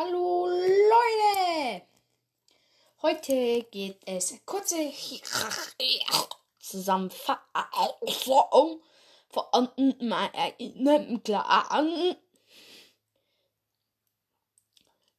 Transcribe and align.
Hallo 0.00 0.46
Leute! 0.46 1.82
Heute 3.02 3.64
geht 3.64 3.98
es 4.06 4.38
kurze 4.46 4.92
Zusammenfassung 6.60 8.80
von 9.28 9.68
meinem 9.98 11.20
Plan. 11.20 12.16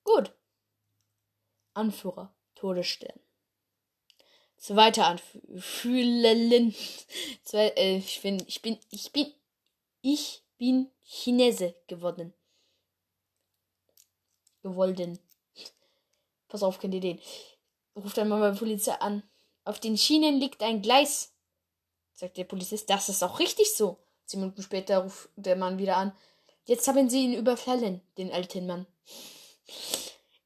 Gut. 0.06 0.32
Anführer, 1.74 2.34
Todesstern. 2.56 3.20
Zweiter 4.56 5.08
Anführer. 5.08 6.72
Zwei, 7.44 7.68
äh, 7.76 7.98
ich 7.98 8.22
bin, 8.22 8.42
ich 8.48 8.62
bin, 8.62 8.80
ich 8.92 9.12
bin, 9.12 9.34
ich 10.02 10.42
bin 10.58 10.90
Chinese 11.04 11.76
geworden 11.88 12.34
gewollen. 14.62 15.20
Pass 16.48 16.64
auf, 16.64 16.80
kennt 16.80 16.94
ihr 16.96 17.02
den? 17.02 17.20
Ruft 17.96 18.18
dann 18.18 18.30
mal 18.30 18.40
bei 18.40 18.50
der 18.52 18.58
Polizei 18.58 18.94
an. 18.94 19.24
Auf 19.66 19.80
den 19.80 19.98
Schienen 19.98 20.40
liegt 20.40 20.64
ein 20.64 20.82
Gleis, 20.82 21.32
sagt 22.14 22.38
der 22.38 22.44
Polizist. 22.44 22.90
Das 22.90 23.10
ist 23.10 23.24
auch 23.24 23.40
richtig 23.40 23.74
so. 23.76 23.98
Zehn 24.26 24.40
Minuten 24.40 24.62
später 24.62 25.00
ruft 25.00 25.30
der 25.36 25.56
Mann 25.56 25.78
wieder 25.78 25.98
an. 25.98 26.16
Jetzt 26.66 26.88
haben 26.88 27.10
sie 27.10 27.26
ihn 27.26 27.34
überfallen, 27.34 28.02
den 28.18 28.32
alten 28.32 28.68
Mann. 28.68 28.86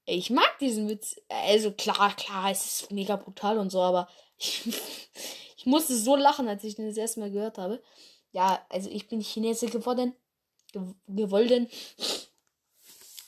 Ich 0.05 0.29
mag 0.29 0.57
diesen 0.59 0.87
Witz. 0.89 1.15
Also 1.27 1.71
klar, 1.71 2.15
klar, 2.15 2.51
es 2.51 2.81
ist 2.81 2.91
mega 2.91 3.15
brutal 3.15 3.57
und 3.57 3.71
so, 3.71 3.81
aber 3.81 4.07
ich, 4.37 4.63
ich 5.57 5.65
musste 5.65 5.95
so 5.95 6.15
lachen, 6.15 6.47
als 6.47 6.63
ich 6.63 6.75
den 6.75 6.87
das 6.87 6.97
erste 6.97 7.19
Mal 7.19 7.31
gehört 7.31 7.57
habe. 7.57 7.81
Ja, 8.31 8.65
also 8.69 8.89
ich 8.89 9.07
bin 9.07 9.21
Chinese 9.21 9.67
geworden. 9.67 10.15
Ge 10.71 10.81
gewollen. 11.07 11.69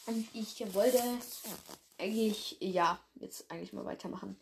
Und 0.08 0.28
ich 0.34 0.74
wollte 0.74 1.02
eigentlich, 1.98 2.58
ja, 2.60 3.00
jetzt 3.16 3.50
eigentlich 3.50 3.74
mal 3.74 3.86
weitermachen. 3.86 4.40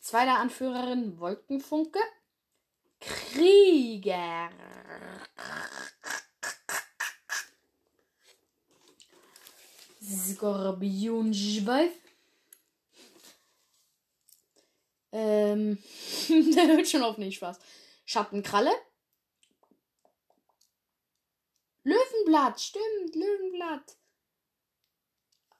Zweiter 0.00 0.38
Anführerin 0.38 1.18
Wolkenfunke. 1.18 1.98
Krieger. 3.00 4.50
Skorpionschweif. 10.02 11.92
Ähm, 15.12 15.78
der 16.28 16.66
hört 16.68 16.88
schon 16.88 17.02
auf 17.02 17.18
nicht 17.18 17.36
Spaß. 17.36 17.58
Schattenkralle. 18.04 18.72
Löwenblatt, 21.82 22.60
stimmt, 22.60 23.14
Löwenblatt. 23.14 23.99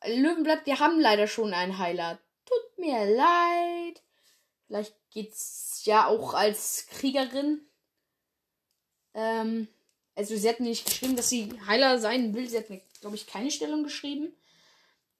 Löwenblatt, 0.07 0.67
wir 0.67 0.79
haben 0.79 0.99
leider 1.01 1.27
schon 1.27 1.53
einen 1.53 1.79
Heiler. 1.79 2.19
Tut 2.47 2.79
mir 2.79 3.05
leid. 3.05 4.03
Vielleicht 4.67 4.95
geht's 5.11 5.83
ja 5.85 6.07
auch 6.07 6.35
als 6.35 6.87
Kriegerin. 6.91 7.67
Ähm, 9.15 9.69
also 10.15 10.37
sie 10.37 10.49
hat 10.49 10.61
nicht 10.61 10.87
geschrieben, 10.87 11.17
dass 11.17 11.29
sie 11.29 11.53
Heiler 11.67 11.99
sein 11.99 12.35
will. 12.35 12.49
Sie 12.49 12.57
hat 12.59 12.71
mir, 12.71 12.81
glaube 13.01 13.17
ich, 13.17 13.27
keine 13.27 13.51
Stellung 13.51 13.83
geschrieben. 13.83 14.33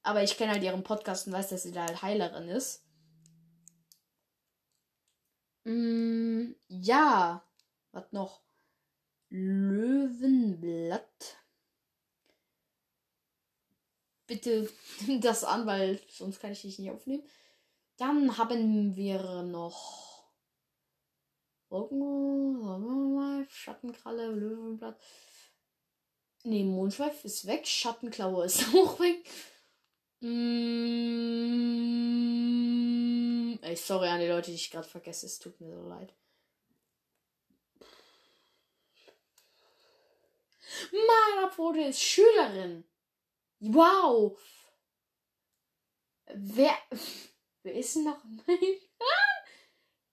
Aber 0.03 0.23
ich 0.23 0.37
kenne 0.37 0.53
halt 0.53 0.63
ihren 0.63 0.85
Podcast 0.85 1.27
und 1.27 1.33
weiß, 1.35 1.49
dass 1.51 1.65
sie 1.65 1.73
da 1.73 1.87
halt 1.87 2.01
Heilerin 2.03 2.49
ist. 2.49 2.85
Mm, 5.65 6.53
ja. 6.69 7.45
Was 7.93 8.13
noch? 8.13 8.41
Löwenblatt 9.31 11.01
bitte 14.31 14.71
nimm 15.07 15.21
das 15.21 15.45
an, 15.45 15.67
weil 15.67 16.01
sonst 16.09 16.41
kann 16.41 16.53
ich 16.53 16.63
dich 16.63 16.79
nicht 16.79 16.91
aufnehmen. 16.91 17.29
Dann 17.99 18.39
haben 18.39 18.97
wir 18.97 19.43
noch 19.43 20.25
Schattenkralle, 23.51 24.29
Löwenblatt. 24.29 24.99
Ne, 26.45 26.65
Mondschweif 26.65 27.25
ist 27.25 27.47
weg. 27.47 27.67
Schattenklaue 27.67 28.47
ist 28.47 28.63
auch 28.75 28.99
weg. 29.01 29.29
Mm, 30.21 30.29
ey, 33.63 33.77
sorry 33.77 34.09
an 34.09 34.21
die 34.21 34.27
Leute, 34.29 34.51
die 34.51 34.57
ich 34.57 34.71
gerade 34.71 34.89
vergesse. 34.89 35.27
Es 35.27 35.39
tut 35.39 35.61
mir 35.61 35.75
so 35.75 35.89
leid. 35.89 36.15
Mana 40.93 41.51
ist 41.89 42.03
Schülerin. 42.03 42.85
Wow. 43.61 44.39
Wer, 46.35 46.73
wer 47.63 47.75
ist 47.75 47.97
denn 47.97 48.05
noch 48.05 48.23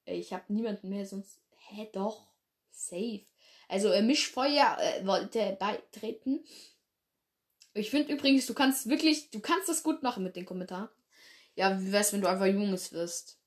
ich 0.07 0.33
habe 0.33 0.51
niemanden 0.53 0.89
mehr, 0.89 1.05
sonst. 1.05 1.41
Hä, 1.69 1.89
doch. 1.91 2.27
Safe. 2.71 3.25
Also, 3.67 3.89
äh, 3.89 4.01
Mischfeuer 4.01 4.77
äh, 4.79 5.05
wollte 5.05 5.57
beitreten. 5.59 6.43
Ich 7.73 7.89
finde 7.89 8.13
übrigens, 8.13 8.45
du 8.45 8.53
kannst 8.53 8.89
wirklich, 8.89 9.29
du 9.29 9.39
kannst 9.39 9.69
das 9.69 9.83
gut 9.83 10.01
machen 10.03 10.23
mit 10.23 10.35
den 10.35 10.45
Kommentaren. 10.45 10.89
Ja, 11.55 11.79
wie 11.79 11.91
wär's, 11.91 12.13
wenn 12.13 12.21
du 12.21 12.29
einfach 12.29 12.45
Junges 12.45 12.93
wirst? 12.93 13.39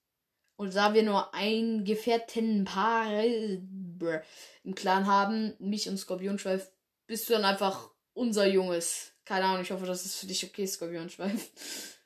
Und 0.57 0.75
da 0.75 0.93
wir 0.93 1.03
nur 1.03 1.33
ein 1.33 1.85
Gefährtenpaar 1.85 3.25
im 3.25 4.75
Clan 4.75 5.07
haben, 5.07 5.55
mich 5.59 5.89
und 5.89 5.97
Skorpionschweif, 5.97 6.71
bist 7.07 7.29
du 7.29 7.33
dann 7.33 7.47
einfach 7.47 7.91
unser 8.13 8.47
Junges. 8.47 9.13
Keine 9.31 9.45
Ahnung, 9.45 9.63
ich 9.63 9.71
hoffe, 9.71 9.87
das 9.87 10.05
ist 10.05 10.17
für 10.17 10.27
dich 10.27 10.45
okay, 10.45 10.67
Skorpionschweif. 10.67 11.51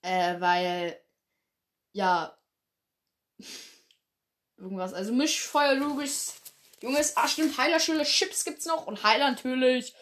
Äh, 0.00 0.40
weil, 0.40 0.98
ja, 1.92 2.38
irgendwas. 4.56 4.94
Also 4.94 5.12
Mischfeuer, 5.12 5.74
Lugis, 5.74 6.36
Junges, 6.80 7.16
ah 7.16 7.28
stimmt, 7.28 7.58
Heilerschule, 7.58 8.04
Chips 8.04 8.44
gibt's 8.44 8.64
noch 8.64 8.86
und 8.86 9.02
Heiler 9.02 9.28
natürlich. 9.28 9.94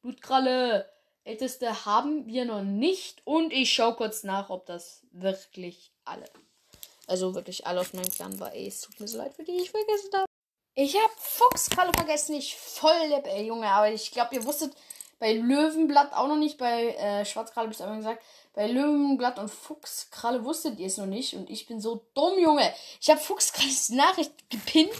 Blutkralle, 0.00 0.90
älteste 1.22 1.84
haben 1.84 2.26
wir 2.26 2.46
noch 2.46 2.62
nicht. 2.62 3.20
Und 3.24 3.52
ich 3.52 3.72
schau 3.72 3.92
kurz 3.92 4.24
nach, 4.24 4.48
ob 4.48 4.66
das 4.66 5.06
wirklich 5.12 5.92
alle. 6.04 6.28
Also 7.06 7.34
wirklich 7.34 7.66
alle 7.66 7.80
aus 7.80 7.92
meinem 7.92 8.10
Clan 8.10 8.40
war. 8.40 8.54
Ey, 8.54 8.66
es 8.66 8.80
tut 8.80 8.98
mir 8.98 9.06
so 9.06 9.18
leid 9.18 9.34
für 9.34 9.44
die, 9.44 9.52
ich 9.52 9.70
vergessen 9.70 10.10
habe. 10.14 10.26
Ich 10.74 10.96
habe 10.96 11.12
Fuchskralle 11.18 11.92
vergessen, 11.94 12.34
ich 12.34 12.56
voll 12.56 13.06
lieb, 13.06 13.26
ey, 13.26 13.46
Junge. 13.46 13.68
Aber 13.68 13.92
ich 13.92 14.10
glaube, 14.10 14.34
ihr 14.34 14.44
wusstet, 14.44 14.74
bei 15.22 15.34
Löwenblatt 15.34 16.14
auch 16.14 16.26
noch 16.26 16.36
nicht, 16.36 16.58
bei 16.58 16.96
äh, 16.96 17.24
Schwarzkralle 17.24 17.68
bis 17.68 17.80
einmal 17.80 17.98
gesagt. 17.98 18.24
Bei 18.54 18.66
Löwenblatt 18.66 19.38
und 19.38 19.52
Fuchskralle 19.52 20.44
wusstet 20.44 20.80
ihr 20.80 20.88
es 20.88 20.96
noch 20.96 21.06
nicht. 21.06 21.34
Und 21.34 21.48
ich 21.48 21.68
bin 21.68 21.80
so 21.80 22.04
dumm, 22.14 22.40
Junge. 22.40 22.74
Ich 23.00 23.08
habe 23.08 23.20
Fuchskralles 23.20 23.90
Nachricht 23.90 24.50
gepinnt. 24.50 24.90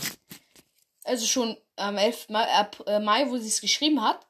Also 1.02 1.26
schon 1.26 1.56
am 1.74 1.96
11. 1.96 2.28
Mai, 2.28 2.44
äh, 2.86 3.00
Mai 3.00 3.28
wo 3.30 3.36
sie 3.36 3.48
es 3.48 3.60
geschrieben 3.60 4.00
hat. 4.00 4.24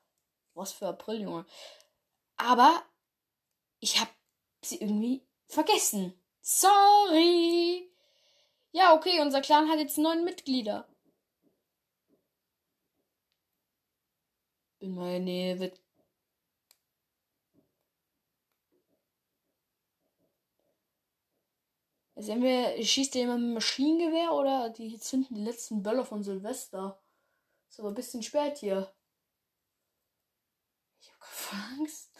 Was 0.54 0.72
für 0.72 0.86
April, 0.86 1.20
Junge. 1.20 1.44
Aber 2.38 2.82
ich 3.78 4.00
habe 4.00 4.10
sie 4.64 4.80
irgendwie 4.80 5.20
vergessen. 5.46 6.14
Sorry. 6.40 7.92
Ja, 8.70 8.94
okay, 8.94 9.20
unser 9.20 9.42
Clan 9.42 9.68
hat 9.68 9.78
jetzt 9.78 9.98
neun 9.98 10.24
Mitglieder. 10.24 10.88
In 14.78 14.94
meiner 14.94 15.18
Nähe 15.18 15.60
wird 15.60 15.81
Also 22.22 22.34
entweder 22.34 22.80
schießt 22.80 23.14
der 23.14 23.22
jemand 23.22 23.42
mit 23.42 23.54
Maschinengewehr 23.54 24.32
oder 24.32 24.70
die 24.70 24.96
zünden 24.96 25.34
die 25.34 25.42
letzten 25.42 25.82
Böller 25.82 26.04
von 26.04 26.22
Silvester. 26.22 27.02
Ist 27.68 27.80
aber 27.80 27.88
ein 27.88 27.96
bisschen 27.96 28.22
spät 28.22 28.58
hier. 28.58 28.94
Ich 31.00 31.10
hab 31.10 31.80
Angst. 31.80 32.12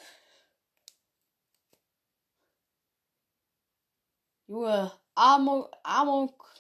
Junge, 4.48 4.90
Amok, 5.14 5.70
Amok, 5.84 6.52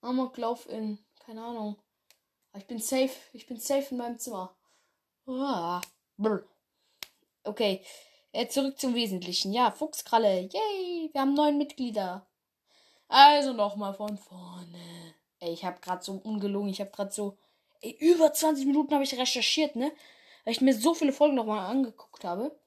Amoklauf 0.00 0.66
in, 0.70 1.04
keine 1.18 1.44
Ahnung. 1.44 1.76
Ich 2.54 2.66
bin 2.66 2.78
safe, 2.78 3.12
ich 3.34 3.46
bin 3.46 3.58
safe 3.58 3.88
in 3.90 3.98
meinem 3.98 4.18
Zimmer. 4.18 4.56
Ah, 5.26 5.82
okay, 7.44 7.84
äh, 8.32 8.48
zurück 8.48 8.80
zum 8.80 8.94
Wesentlichen. 8.94 9.52
Ja, 9.52 9.70
Fuchskralle, 9.70 10.48
yay, 10.50 11.10
wir 11.12 11.20
haben 11.20 11.34
neun 11.34 11.58
Mitglieder. 11.58 12.26
Also 13.08 13.52
nochmal 13.52 13.94
von 13.94 14.18
vorne. 14.18 15.14
Ey, 15.40 15.52
ich 15.52 15.64
habe 15.64 15.80
gerade 15.80 16.02
so 16.02 16.14
ungelogen, 16.14 16.70
ich 16.70 16.80
habe 16.80 16.90
gerade 16.90 17.12
so 17.12 17.38
ey, 17.80 17.96
über 18.00 18.32
20 18.32 18.66
Minuten 18.66 18.94
habe 18.94 19.04
ich 19.04 19.18
recherchiert, 19.18 19.76
ne? 19.76 19.92
Weil 20.44 20.52
ich 20.52 20.60
mir 20.60 20.74
so 20.74 20.94
viele 20.94 21.12
Folgen 21.12 21.34
nochmal 21.34 21.70
angeguckt 21.70 22.24
habe. 22.24 22.58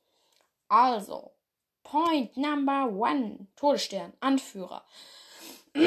Also, 0.68 1.31
Point 1.83 2.38
Number 2.38 2.89
One. 2.91 3.47
Todesstern, 3.56 4.13
Anführer. 4.19 4.86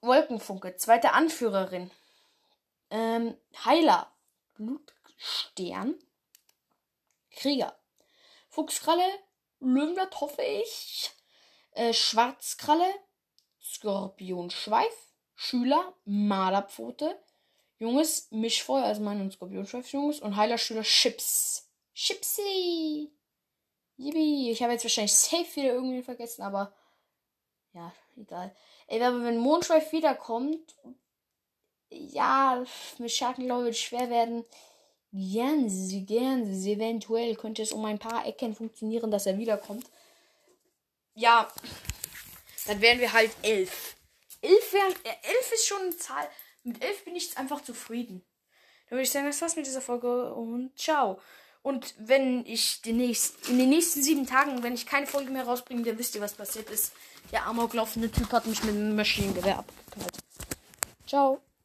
Wolkenfunke, 0.00 0.76
zweite 0.76 1.12
Anführerin. 1.12 1.90
Ähm, 2.90 3.36
Heiler, 3.64 4.10
Blutstern. 4.54 5.94
Krieger, 7.30 7.78
Fuchskralle, 8.48 9.06
Löwenblatt 9.60 10.20
hoffe 10.20 10.42
ich, 10.42 11.10
äh, 11.72 11.92
Schwarzkralle, 11.92 12.92
Skorpionschweif, 13.62 15.14
Schüler, 15.34 15.94
Marderpfote, 16.04 17.18
Junges, 17.78 18.30
Mischfeuer, 18.30 18.84
also 18.84 19.02
mein 19.02 19.20
und 19.20 19.32
Skorpionschweif, 19.32 19.90
Junges 19.92 20.20
und 20.20 20.36
Heiler 20.36 20.58
Schüler 20.58 20.82
Chips. 20.82 21.68
Chipsy! 21.94 23.10
Yippie. 23.96 24.50
Ich 24.50 24.62
habe 24.62 24.72
jetzt 24.72 24.84
wahrscheinlich 24.84 25.14
safe 25.14 25.56
wieder 25.56 25.74
irgendwie 25.74 26.02
vergessen, 26.02 26.42
aber 26.42 26.72
ja, 27.72 27.92
egal. 28.16 28.54
Ey, 28.86 29.02
aber 29.02 29.22
wenn 29.22 29.38
Mondschweif 29.38 29.92
wiederkommt, 29.92 30.74
ja, 31.90 32.64
mit 32.98 33.10
Schattenlauf 33.10 33.64
wird 33.64 33.76
schwer 33.76 34.10
werden. 34.10 34.44
Gern 35.12 35.68
sie, 35.68 36.04
gern 36.04 36.52
sie. 36.54 36.72
Eventuell 36.72 37.34
könnte 37.36 37.62
es 37.62 37.72
um 37.72 37.84
ein 37.84 37.98
paar 37.98 38.26
Ecken 38.26 38.54
funktionieren, 38.54 39.10
dass 39.10 39.26
er 39.26 39.38
wiederkommt. 39.38 39.86
Ja, 41.20 41.52
dann 42.66 42.80
wären 42.80 42.98
wir 42.98 43.12
halt 43.12 43.30
elf. 43.42 43.94
Elf, 44.40 44.72
wären, 44.72 44.94
äh, 45.04 45.28
elf 45.28 45.52
ist 45.52 45.66
schon 45.66 45.82
eine 45.82 45.96
Zahl. 45.96 46.26
Mit 46.62 46.82
elf 46.82 47.04
bin 47.04 47.14
ich 47.14 47.36
einfach 47.36 47.62
zufrieden. 47.62 48.24
Dann 48.88 48.96
würde 48.96 49.02
ich 49.02 49.10
sagen, 49.10 49.26
das 49.26 49.42
war's 49.42 49.54
mit 49.54 49.66
dieser 49.66 49.82
Folge 49.82 50.32
und 50.32 50.78
ciao. 50.78 51.20
Und 51.60 51.94
wenn 51.98 52.46
ich 52.46 52.80
demnächst, 52.80 53.50
in 53.50 53.58
den 53.58 53.68
nächsten 53.68 54.02
sieben 54.02 54.26
Tagen, 54.26 54.62
wenn 54.62 54.72
ich 54.72 54.86
keine 54.86 55.06
Folge 55.06 55.30
mehr 55.30 55.44
rausbringe, 55.44 55.82
dann 55.82 55.98
wisst 55.98 56.14
ihr, 56.14 56.22
was 56.22 56.32
passiert 56.32 56.70
ist. 56.70 56.92
Der 57.32 57.44
amoklaufende 57.44 58.10
Typ 58.10 58.32
hat 58.32 58.46
mich 58.46 58.64
mit 58.64 58.74
einem 58.74 58.96
Maschinengewehr 58.96 59.58
abgeknallt. 59.58 60.16
Ciao. 61.06 61.42